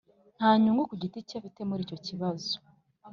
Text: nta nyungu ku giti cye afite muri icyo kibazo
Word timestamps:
nta 0.37 0.51
nyungu 0.61 0.83
ku 0.89 0.93
giti 1.01 1.19
cye 1.27 1.35
afite 1.39 1.59
muri 1.69 1.81
icyo 1.85 1.97
kibazo 2.05 2.55